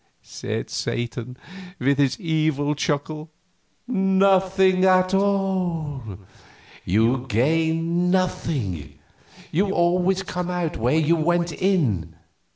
[0.23, 1.37] said Satan,
[1.77, 3.29] with his evil chuckle.
[3.87, 6.01] "Nothing at all.
[6.83, 8.97] You gain nothing;
[9.51, 12.15] you always come out where you went in.